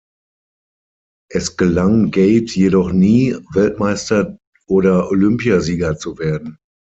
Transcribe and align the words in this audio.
Es 1.29 1.57
gelang 1.57 2.09
Gade 2.09 2.49
jedoch 2.55 2.91
nie, 2.91 3.35
Weltmeister 3.53 4.35
oder 4.67 5.11
Olympiasieger 5.11 5.95
zu 5.95 6.17
werden. 6.17 6.57